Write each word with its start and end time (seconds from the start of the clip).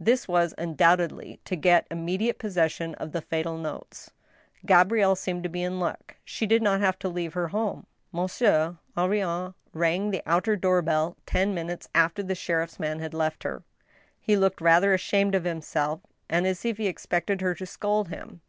This 0.00 0.26
was 0.26 0.54
undoubtedly, 0.56 1.38
to 1.44 1.54
get 1.54 1.86
immediate 1.90 2.38
possession 2.38 2.94
of 2.94 3.12
the 3.12 3.20
fatal 3.20 3.58
notes. 3.58 4.10
Gabrielle 4.64 5.14
seemed 5.14 5.42
to 5.42 5.50
be 5.50 5.62
in 5.62 5.78
luck. 5.78 6.16
She 6.24 6.46
did 6.46 6.62
not 6.62 6.80
have 6.80 6.98
to 7.00 7.10
leave 7.10 7.34
her 7.34 7.48
home. 7.48 7.84
Monsieur 8.10 8.78
Henrion 8.96 9.52
rang 9.74 10.12
the 10.12 10.22
outer 10.24 10.56
door 10.56 10.80
bell 10.80 11.18
ten 11.26 11.52
minutes 11.52 11.90
after 11.94 12.22
the 12.22 12.34
sheriff's 12.34 12.80
man 12.80 13.00
had 13.00 13.12
left 13.12 13.42
her. 13.42 13.64
He 14.18 14.34
looked 14.34 14.62
rather 14.62 14.94
ashamed 14.94 15.34
of 15.34 15.44
himself, 15.44 16.00
and 16.26 16.46
as 16.46 16.64
if 16.64 16.78
he 16.78 16.86
expected 16.86 17.42
her 17.42 17.54
to 17.56 17.66
scold 17.66 18.08
him. 18.08 18.40